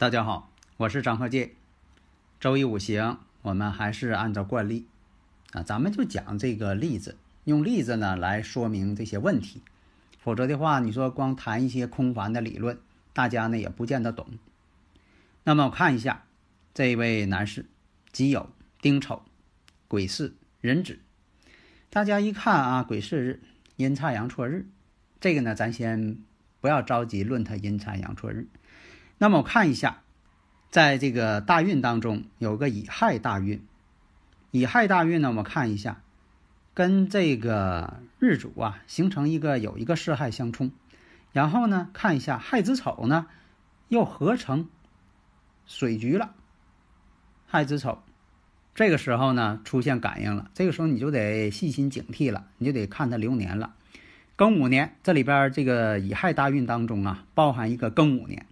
[0.00, 1.50] 大家好，我是张鹤剑。
[2.40, 4.86] 周易五行，我们还是按照惯例
[5.52, 9.60] 啊，咱们就讲这个例子，用例子呢来说明这些问题。
[10.18, 12.78] 否则的话，你说光谈一些空泛的理论，
[13.12, 14.26] 大家呢也不见得懂。
[15.44, 16.24] 那么我看一下
[16.72, 17.66] 这位男士，
[18.10, 18.46] 己酉、
[18.80, 19.22] 丁丑、
[19.86, 20.98] 癸巳、壬子。
[21.90, 23.42] 大家一看啊，癸巳日，
[23.76, 24.66] 阴差阳错日，
[25.20, 26.16] 这个呢，咱先
[26.62, 28.48] 不要着急论他阴差阳错日。
[29.22, 30.00] 那么我看一下，
[30.70, 33.62] 在这个大运当中有个乙亥大运，
[34.50, 36.00] 乙亥大运呢，我们看一下，
[36.72, 40.72] 跟这个日主啊形成一个有一个巳亥相冲，
[41.32, 43.26] 然后呢看一下亥子丑呢
[43.88, 44.70] 又合成
[45.66, 46.32] 水局了，
[47.46, 48.02] 亥子丑，
[48.74, 53.74] 这个时候呢出现感应了，这个时候你就得细心警惕了，你就得看它流年了。
[54.38, 58.46] 庚午年这里边这个乙亥大运当中啊，包含一个庚午年。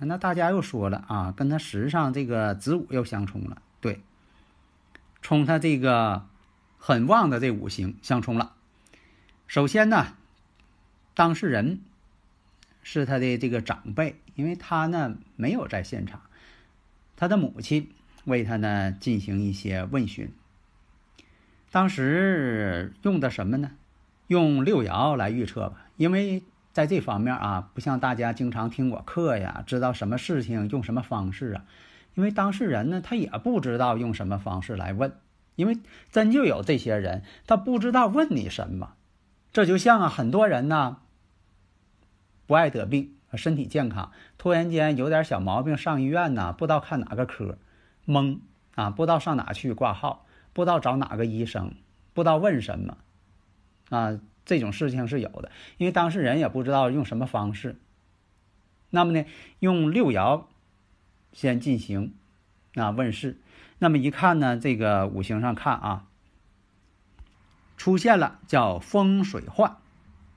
[0.00, 4.00] 那大家又说了啊，跟他时上这个子午又相冲了，对，
[5.22, 6.24] 冲他这个
[6.78, 8.54] 很旺的这五行相冲了。
[9.48, 10.14] 首先呢，
[11.14, 11.80] 当事人
[12.82, 16.22] 是他的这个长辈，因为他呢没有在现场，
[17.16, 17.90] 他的母亲
[18.24, 20.32] 为他呢进行一些问询。
[21.70, 23.72] 当时用的什么呢？
[24.28, 26.42] 用六爻来预测吧，因为。
[26.78, 31.64] 在这方面啊，不像大家经常听我课呀，知道什么事情用什么方式啊？
[32.14, 35.12] 因为当事人呢，他也不知道用什么方式来问，
[35.56, 35.76] 因为
[36.12, 38.92] 真就有这些人，他不知道问你什么。
[39.52, 40.98] 这就像啊，很多人呢
[42.46, 47.58] 不爱得病，身体健康，突然间有点小毛病上医院呢，不知道看哪个科，
[48.06, 48.38] 懵
[48.76, 51.72] 啊，不知道上哪去挂号，不知道找哪个医生，
[52.14, 52.96] 不知道问什么
[53.90, 54.20] 啊。
[54.48, 57.76] 这种事情是有的，因为当事人也不知道用什么方式。
[58.88, 59.26] 那么呢，
[59.58, 60.44] 用六爻
[61.34, 62.14] 先进行
[62.74, 63.36] 啊问世。
[63.78, 66.06] 那么一看呢，这个五行上看啊，
[67.76, 69.76] 出现了叫风水患。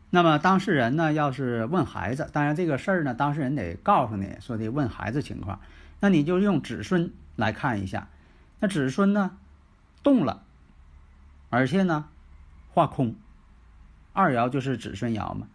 [0.09, 5.61] 那么当事人呢，要是问孩子，当然这个事儿呢，当事人得告诉你说的问孩子情况。
[6.01, 8.09] 那你就用子孙来看一下，
[8.59, 9.37] 那子孙呢
[10.03, 10.43] 动了，
[11.49, 12.09] 而且呢
[12.73, 13.15] 化空。
[14.13, 15.47] 二爻就是子孙爻嘛，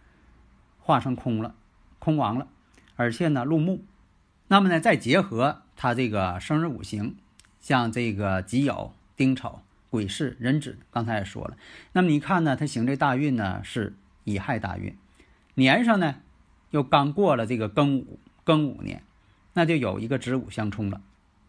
[0.79, 1.53] 化成空了，
[1.99, 2.47] 空亡了，
[2.95, 3.83] 而且呢入木，
[4.47, 7.15] 那么呢再结合他这个生日五行，
[7.59, 11.55] 像这个己酉、丁丑、癸巳、壬子，刚才也说了，
[11.91, 14.95] 那么你看呢，他行这大运呢是乙亥大运，
[15.53, 16.15] 年上呢
[16.71, 19.03] 又刚过了这个庚午，庚午年，
[19.53, 21.01] 那就有一个子午相冲了。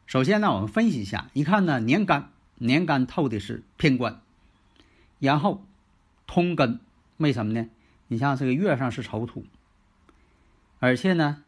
[0.06, 4.20] 首先呢，我们分析一下，一看呢年干，年干透的是偏官，
[5.18, 5.64] 然后
[6.26, 6.80] 通根。
[7.18, 7.68] 为什么呢？
[8.06, 9.44] 你像这个月上是丑土，
[10.78, 11.42] 而且呢，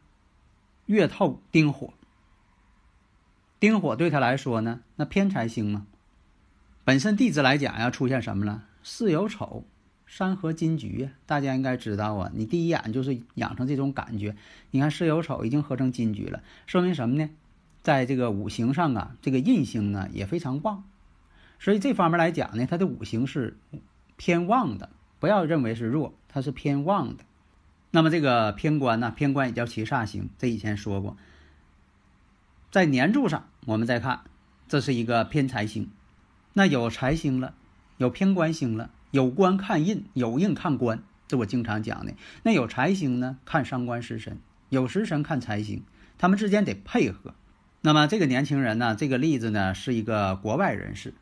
[0.85, 1.93] 月透丁火，
[3.59, 5.87] 丁火对他来说呢，那偏财星嘛。
[6.83, 8.63] 本身地支来讲呀，出现什么了？
[8.83, 9.63] 巳酉丑，
[10.05, 12.31] 山河金局呀，大家应该知道啊。
[12.33, 14.35] 你第一眼就是养成这种感觉。
[14.71, 17.29] 你看巳酉丑已经合成金局了，说明什么呢？
[17.81, 20.83] 在这个五行上啊，这个印星呢也非常旺，
[21.59, 23.57] 所以这方面来讲呢，它的五行是
[24.17, 24.89] 偏旺的。
[25.21, 27.23] 不要认为是弱，它是偏旺的。
[27.91, 29.13] 那么这个偏官呢？
[29.15, 31.15] 偏官也叫七煞星，这以前说过。
[32.71, 34.21] 在年柱上，我们再看，
[34.67, 35.91] 这是一个偏财星。
[36.53, 37.53] 那有财星了，
[37.97, 42.13] 有偏官星了，有官看印，有印看官，这我经常讲的。
[42.41, 44.37] 那有财星呢，看伤官食神；
[44.69, 45.83] 有食神看财星，
[46.17, 47.35] 他们之间得配合。
[47.81, 51.13] 那么这个年轻人呢，这个例子呢，是一个国外人士，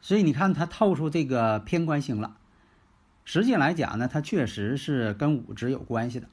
[0.00, 2.38] 所以你看他透出这个偏官星了。
[3.26, 6.28] 实际来讲呢，它确实是跟五职有关系的。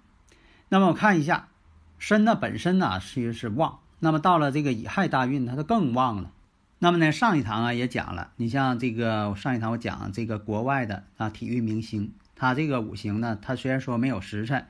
[0.69, 1.49] 那么我看一下，
[1.97, 6.31] 身呢本身呢其实是旺，那么到了这个乙亥大运，它就更旺了。
[6.77, 14.67] 那么呢，上一堂啊也讲了，你像这个上一堂我讲这个国外的啊体育明星，他这个五行呢，他虽然说没有时辰，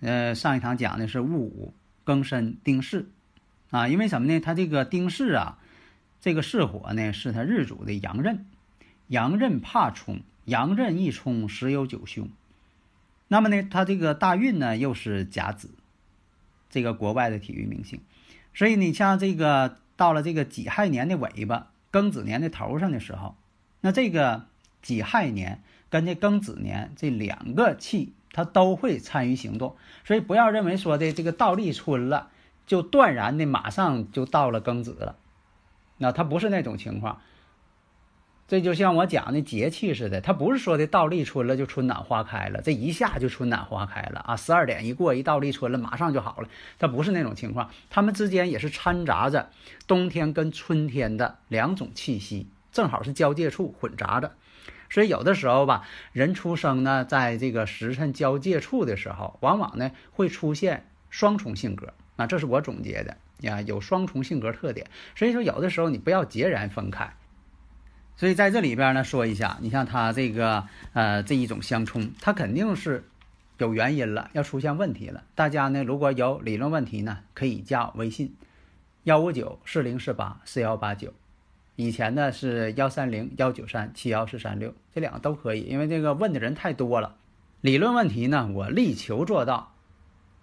[0.00, 1.74] 呃，上一堂讲的是戊午
[2.04, 3.06] 庚申丁巳，
[3.70, 4.38] 啊，因为什么呢？
[4.38, 5.58] 他这个丁巳啊，
[6.20, 8.46] 这个巳火呢是他日主的阳刃，
[9.08, 12.28] 阳刃怕冲，阳刃一冲十有九凶。
[13.28, 15.70] 那么呢，他这个大运呢又是甲子，
[16.70, 18.00] 这个国外的体育明星。
[18.54, 23.36] 所以你像这个到了这个己亥年的尾巴，庚子年的头上的时候，
[23.82, 24.46] 那这个
[24.80, 29.76] 己亥年跟这庚子年这两个气，它都会参与行动。
[30.04, 32.30] 所以不要认为说的这个到立春了，
[32.66, 35.16] 就断然的马上就到了庚子了。
[35.98, 37.20] 那它不是那种情况，
[38.48, 44.34] 这就像我讲的节气似的，它不是说的到立春了就春暖花开了，这一下就春暖花开了啊！
[44.36, 46.48] 十二点一过，一到立春了，马上就好了，
[46.78, 49.50] 它不是那种情况，它们之间也是掺杂着
[49.86, 54.32] 冬天跟春天的两种气息，正好是交界处混杂着，
[54.88, 63.14] 所以有的时候吧，人出生呢，在这个时辰交界处的时候，往往呢会出现双重性格啊，这是我总结的。
[63.40, 67.14] 呀，有双重性格特点，所以说有的时候你不要截然分开。
[68.18, 73.04] 所以在这里边呢，说一下，你像他这个呃这一种相冲，它肯定是
[73.58, 75.22] 有原因了，要出现问题了。
[75.36, 78.34] 大家呢如果有理论问题呢，可以加我微信
[79.04, 81.14] 幺五九四零四八四幺八九，
[81.76, 87.14] 以前呢是幺三零幺九三七幺四三六，这两个都可以，因为这个问的人太多了。
[87.60, 89.74] 理论问题呢，我力求做到。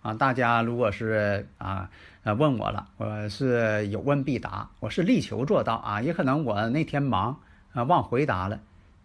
[0.01, 1.89] 啊，大家如果是啊
[2.23, 6.01] 呃问我了，我是有问必答，我是力求做到啊。
[6.01, 7.39] 也可能我那天忙
[7.75, 8.61] 啊忘回答了，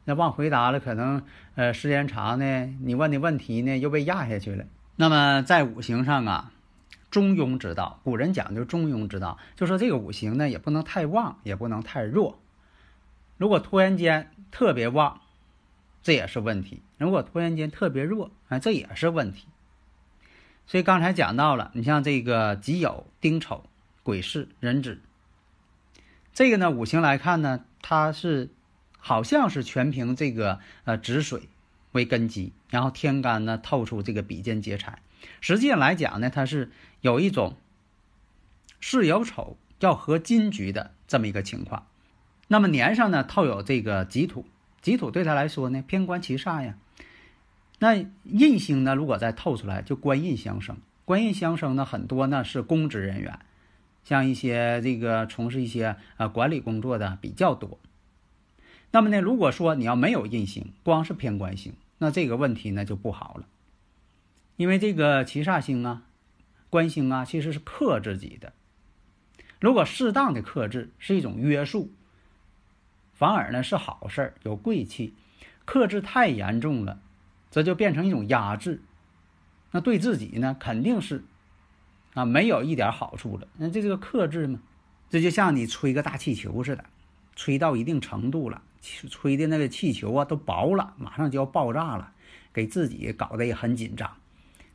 [0.06, 1.22] 那忘回答了，可能
[1.56, 4.64] 呃时间长呢，你问的问题呢又被压下去了。
[4.96, 6.52] 那么在五行上啊，
[7.10, 12.38] 中庸之道，古人讲究中庸之道，就说这个五行呢也不能太旺，也不能太弱。
[13.36, 15.20] 如果突然间特别旺，
[16.02, 19.46] 这也是问题；如果突然间特别弱，啊，这也是问题。
[20.66, 23.64] 所以刚才讲到了，你像这个己酉、丁丑、
[24.02, 25.00] 癸巳、壬子，
[26.32, 28.50] 这个呢五行来看呢，它是
[29.00, 31.48] 好像是全凭这个呃止水
[31.92, 35.00] 为根基，然后天干呢透出这个比肩劫财。
[35.40, 36.70] 实际上来讲呢，它是
[37.00, 37.56] 有一种
[38.78, 41.86] 是有丑要合金局的这么一个情况。
[42.48, 44.46] 那么年上呢透有这个己土，
[44.80, 46.76] 己土对他来说呢偏官七煞呀。
[47.82, 48.94] 那印星呢？
[48.94, 50.76] 如果再透出来，就官印相生。
[51.06, 53.38] 官印相生呢，很多呢是公职人员，
[54.04, 57.78] 像一些这个从事一些呃管理工作的比较多。
[58.90, 63.46] 那么呢，如果说你要没有印星，光是偏官星，那这个问题呢就不好了。
[64.56, 66.02] 因为这个七煞星啊、
[66.68, 68.52] 官星啊，其实是克自己的。
[69.60, 71.92] 如果适当的克制是一种约束，
[73.14, 75.14] 反而呢是好事儿，有贵气。
[75.64, 77.00] 克制太严重了。
[77.52, 78.80] 这就变成一种压制，
[79.72, 81.24] 那对自己呢肯定是
[82.14, 83.48] 啊没有一点好处了。
[83.56, 84.60] 那这个克制嘛，
[85.08, 86.84] 这就像你吹个大气球似的，
[87.34, 92.12] 吹到一定程度了，吹的那个气球啊都薄了，马上就要爆炸了，
[92.52, 94.16] 给自己搞得也很紧张。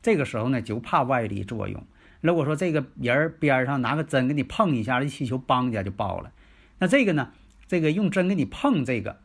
[0.02, 1.84] 这个时候呢就怕外力作用。
[2.22, 6.31] 如果说这个人边上拿个针给你碰一下，这气球邦家就爆了。
[6.80, 7.31] 那这个呢，
[7.68, 9.19] 这个用针给你碰这个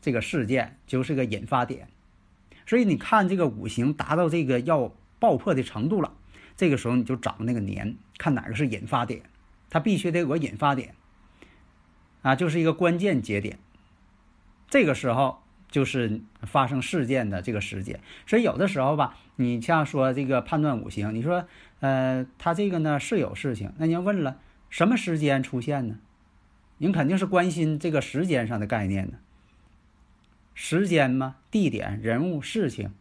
[0.00, 1.88] 这个事件就是个引发点。
[2.66, 6.12] 所以你看，这个五行达到这个要爆破的程度了，
[6.56, 9.22] 这个时候你就找那个年，看哪个是引发点，
[9.70, 10.94] 它必须得有个引发点，
[12.22, 13.58] 啊，就是一个关键节点。
[14.76, 15.38] 这个时候
[15.70, 17.98] 就是发生事件的这个时间。
[18.26, 21.46] 所以有的时候吧，你像说这个判断五行，你说，
[21.80, 25.96] 呃，他这个呢是有事情，那您问了什么时间出现呢？
[26.76, 29.14] 您肯定是关心这个时间上的概念呢。
[30.52, 31.36] 时间吗？
[31.50, 32.92] 地点、人物、事情。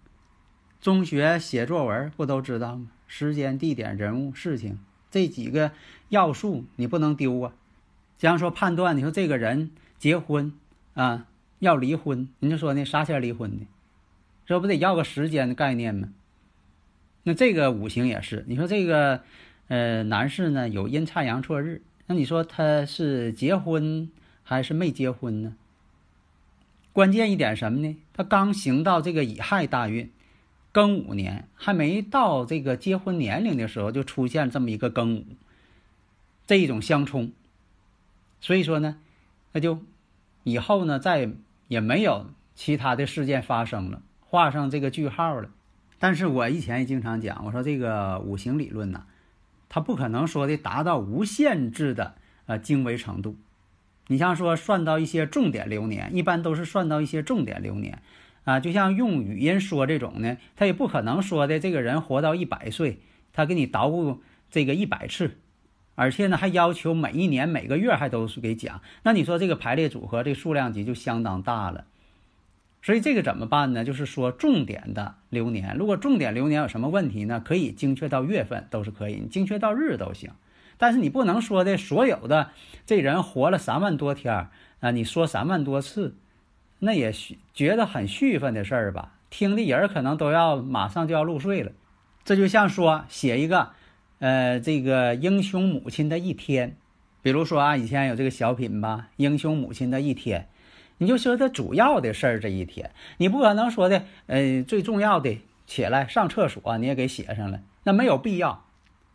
[0.79, 2.87] 中学写作文不都知道吗？
[3.05, 4.79] 时间、地点、人物、事情
[5.11, 5.73] 这几个
[6.07, 7.53] 要素你不能丢啊。
[8.17, 10.53] 假如说判断，你说这个人结婚
[10.93, 11.27] 啊
[11.59, 13.65] 要离婚，你就说呢啥前离婚的？
[14.45, 16.09] 这不得要个时间的概念吗？
[17.23, 19.23] 那这个五行也是，你说这个
[19.67, 24.11] 呃男士呢有阴差阳错日，那你说他是结婚
[24.43, 25.55] 还是没结婚呢？
[26.93, 27.97] 关键一点什么呢？
[28.13, 30.11] 他刚行到这个乙亥大运，
[30.71, 35.25] 庚午年还没到这个结婚年龄的时候，就出现这么一个庚午，
[36.45, 37.31] 这一种相冲。
[38.39, 38.97] 所以说呢，
[39.53, 39.79] 那就
[40.45, 41.27] 以后呢再
[41.67, 45.49] 也没有其他的事件发生了，画上这个句号了。
[45.97, 49.05] 但是我以前也经常讲，我说这个五行理论呢，
[49.69, 52.13] 它不可能说的达到无限制的
[52.45, 53.35] 呃精微程度。
[54.07, 58.03] 你像说算到一些重点流年，一般都是算到一些重点流年，
[58.43, 62.99] 啊，就像用语音说这种呢，他也不可能说的这个人活到一百岁，
[63.33, 64.21] 他给你捣鼓
[64.51, 65.39] 这个一百次，
[65.95, 68.81] 而且呢还要求每一年每个月还都是给讲。
[69.03, 71.85] 那你说这个排列组合这数量级就相当大了。
[72.83, 73.83] 所以这个怎么办呢？
[73.83, 77.41] 就是说重点的流年，如果重点流年有什么问题呢？
[77.43, 80.29] 可以精确到月份都是可以，你精确到日都行。
[80.77, 82.51] 但是你不能说的所有的
[82.85, 84.49] 这人活了三万多天
[84.81, 86.15] 啊，你说三万多次，
[86.77, 87.11] 那也
[87.53, 89.13] 觉得很续分的事儿吧？
[89.31, 91.71] 听的人可能都要马上就要入睡了。
[92.23, 93.71] 这就像说写一个，
[94.19, 96.77] 呃，这个英雄母亲的一天，
[97.21, 100.41] 比如说啊，以前有这个小品吧，《英雄母亲的一天》，
[100.99, 108.65] 你就说他主要的事儿这一天，你不可能说的，呃，最重要的起来上厕所你也给写上了，那没有必要。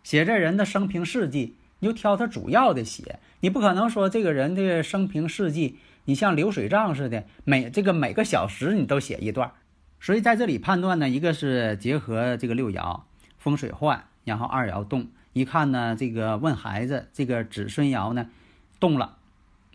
[0.02, 9.52] 写这人的生平事迹，你就挑他主要的写，你不可能说这个人的生平事迹，你像流水账似的，每这个每个小时你都写一段。
[10.00, 13.02] 所以在这里判断呢，一个是结合这个六爻
[13.38, 18.30] 风水换，然后二爻动，一看呢，这个问孩子这个子孙爻呢
[18.78, 19.18] 动了，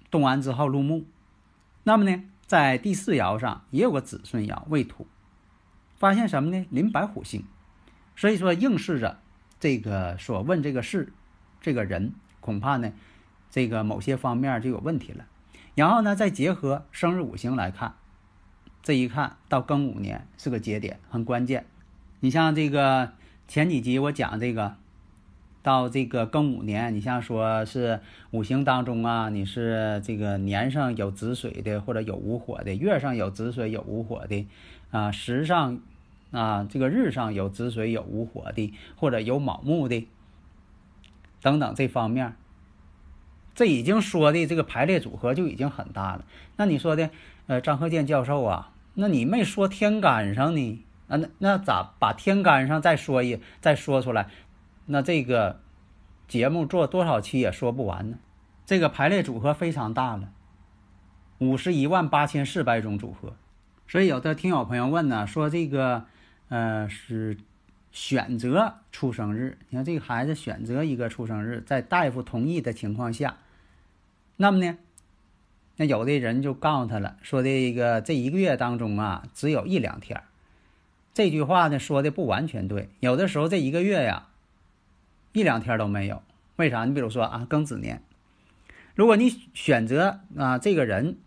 [0.10, 1.04] 动完之后入木，
[1.84, 5.06] 那么呢，在第四爻上也有个子孙爻未土，
[5.98, 6.66] 发现什么呢？
[6.70, 7.44] 临白虎星，
[8.16, 9.20] 所以说应试着。
[9.58, 11.12] 这个所问这个事，
[11.60, 12.92] 这个人恐怕呢，
[13.50, 15.26] 这个某些方面就有问题了。
[15.74, 17.96] 然后呢，再结合生日五行来看，
[18.84, 21.66] 这一看到庚午年是个节点，很关键。
[22.20, 23.14] 你像这个
[23.48, 24.76] 前几集我讲这个，
[25.62, 28.00] 到这个庚午年，你像说是
[28.32, 34.48] 五行当中啊，你是这个年上有子水的，或者有午火的；月上有子水有午火的，
[34.92, 35.80] 啊时上。
[36.32, 40.06] 啊，这个日上有子水有午火的，或者有卯木的，
[41.42, 42.36] 等等这方面，
[43.54, 46.26] 这已经说的这个排列组合就已经很大了。
[46.58, 47.10] 那你说的，
[47.48, 50.85] 呃，张鹤健教授啊，那你没说天干上呢？
[51.08, 54.28] 啊，那那咋把天干上再说一再说出来？
[54.86, 55.62] 那这个
[56.28, 58.18] 节目做多少期也说不完呢？
[58.66, 60.32] 这个排列组合非常大了，
[61.40, 63.36] 五十一万八千四百种组合。
[63.88, 66.06] 所以有的听友朋友问呢，说这个。
[66.48, 67.40] 呃，是
[67.92, 69.58] 选择出生日。
[69.70, 73.38] 你看这个孩子选择一个出生日，在大夫同意的情况下，
[74.38, 74.78] 那么呢，
[75.78, 80.22] 那有的人就告诉他了，说这个这一个月当中啊，只有一两天。
[81.16, 84.28] 这句话呢说的不完全对，有的时候这一个月呀，
[85.34, 86.22] 一两天都没有。
[86.58, 86.86] 为啥？
[86.86, 88.04] 你比如说啊，庚子年，
[88.94, 91.18] 如果你选择啊这个人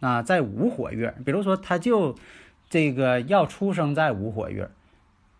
[0.00, 2.14] 啊在午火月，比如说他就。
[2.70, 4.70] 这个要出生在午火月，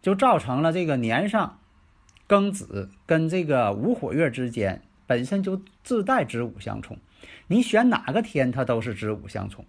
[0.00, 1.58] 就造成了这个年上
[2.26, 6.96] 庚子跟这个午火月之间本身就自带子午相冲，
[7.48, 9.66] 你选哪个天它都是子午相冲，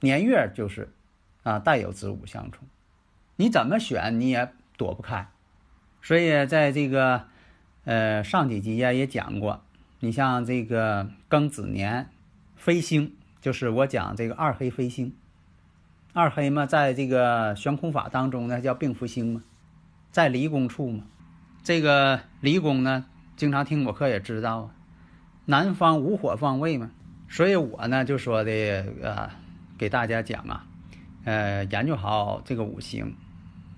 [0.00, 0.94] 年月就是
[1.42, 2.66] 啊带有子午相冲，
[3.36, 5.28] 你怎么选你也躲不开。
[6.02, 7.24] 所以在这个
[7.84, 9.62] 呃上几集呀也讲过，
[10.00, 12.10] 你像这个庚子年
[12.56, 15.14] 飞星，就是我讲这个二黑飞星。
[16.12, 19.42] 二黑嘛，在这个悬空法当中呢，叫病符星嘛，
[20.12, 21.04] 在离宫处嘛。
[21.64, 24.74] 这个离宫呢，经常听我课也知道啊，
[25.46, 26.92] 南方无火方位嘛。
[27.28, 28.52] 所以我呢就说的
[29.02, 29.28] 呃，
[29.76, 30.66] 给大家讲啊，
[31.24, 33.16] 呃，研究好这个五行，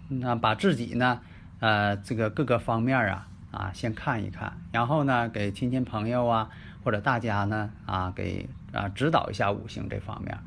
[0.08, 1.20] 那把自己呢，
[1.60, 6.48] 呃，这个各个方面啊啊先看一看，然后呢给亲戚朋友啊
[6.84, 10.38] 或者大家呢啊给啊指导一下五行这方面。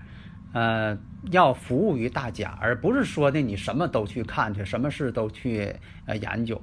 [0.52, 0.98] 呃，
[1.30, 5.76] 要服务于大家，而不是说的你什么都去看去，什么事都去
[6.08, 6.60] 呃研究，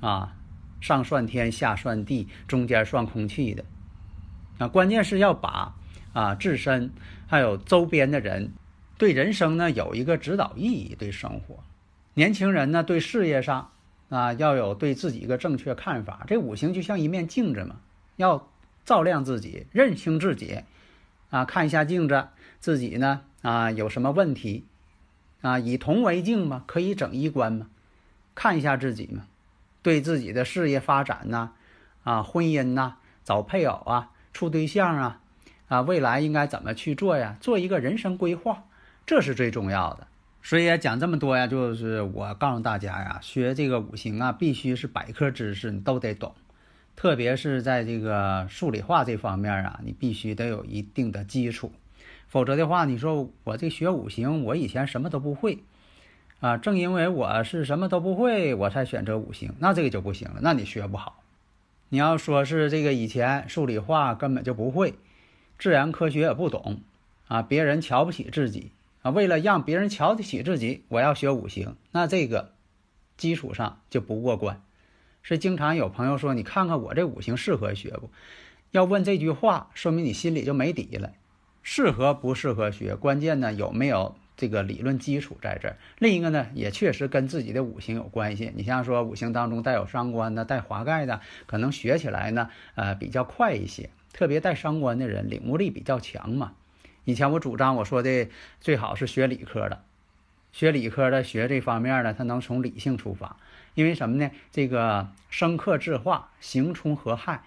[0.00, 0.36] 啊，
[0.82, 3.64] 上算天，下算地，中间算空气的，
[4.58, 5.74] 啊，关键是要把
[6.12, 6.90] 啊自身
[7.26, 8.52] 还有周边的人
[8.98, 11.64] 对人生呢有一个指导意义，对生活，
[12.18, 13.70] 年轻人呢对事业上
[14.08, 16.24] 啊要有对自己一个正确看法。
[16.26, 17.76] 这五行就像一面镜子嘛，
[18.16, 18.48] 要
[18.84, 20.64] 照亮自己，认清自己，
[21.30, 22.26] 啊，看一下镜子。
[22.58, 24.64] 自己呢啊有什么问题
[25.42, 25.60] 啊？
[25.60, 27.68] 以铜为镜嘛，可以整衣冠嘛，
[28.34, 29.22] 看一下自己嘛，
[29.80, 31.52] 对自己的事业发展呐，
[32.02, 35.20] 啊婚姻呐，找配偶啊，处对象啊，
[35.68, 37.36] 啊未来应该怎么去做呀？
[37.40, 38.64] 做一个人生规划，
[39.06, 40.08] 这是最重要的。
[40.42, 46.34] 所以讲这么多呀，就是我告诉大家呀，学这个五行啊，必须是百科知识，你都得懂，
[46.96, 51.72] 特别是在这个数理化这方面啊，你必须得有一定的基础。
[52.28, 55.58] 否则的话，你说我这学五行，我以前什么都不会，
[56.40, 61.22] 啊，正因为我是什么都不会，我才选择五行，那这个就不行了，那你学不好。
[61.88, 64.94] 你要说是这个以前数理化根本就不会，
[65.58, 66.82] 自然科学也不懂，
[67.28, 68.72] 啊，别人瞧不起自己，
[69.10, 72.52] 为了让别人瞧得起自己，我要学五行，那这个
[73.16, 74.62] 基础上就不过关。
[75.22, 78.10] 是经常有朋友说：“你看看我这五行适合学不？”
[78.70, 81.12] 要问这句话，说明你心里就没底了。
[81.62, 85.76] 适合不适合学，关键呢有没有这个理论基础在这儿？
[85.98, 88.52] 另一个呢，也确实跟自己的五行有关系。
[88.54, 93.90] 你像说五行当中带有伤官的、带华盖的，可能学起来呢，呃，比较快一些。
[94.12, 96.54] 特别带伤官的人，领悟力比较强嘛。
[97.08, 98.28] 以前我主张我说的
[98.60, 99.82] 最好是学理科的，
[100.52, 103.38] 学理科的学这方面呢，他能从理性出发。
[103.72, 104.30] 因为什么呢？
[104.52, 107.44] 这个生克制化，行冲合害。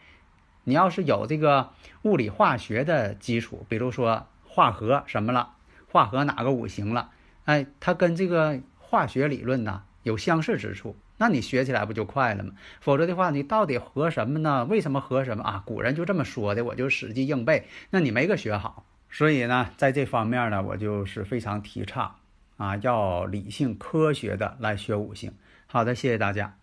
[0.63, 1.70] 你要是有这个
[2.01, 5.51] 物理化学的基础，比如说化合什么了，
[5.91, 7.12] 化合哪个五行了，
[7.46, 12.53] 哎，它跟这个化学理论呢有相似之处，那你学起来不就快了吗？
[12.80, 14.65] 否则的话，你到底合什么呢？
[14.65, 15.62] 为什么合什么啊？
[15.68, 18.84] 古人就这么说的，我就死记硬背，那你没个学好。
[19.12, 22.15] 所以呢，在这方面呢，我就是非常提倡
[22.58, 25.32] 啊，要理性科学的来学五行。
[25.68, 26.58] 好的，谢谢大家。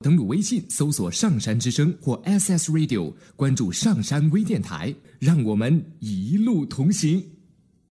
[0.00, 7.24] 登录微信搜索“上山之声”或 “SS Radio”，关注“上山微电台”，让我们一路同行。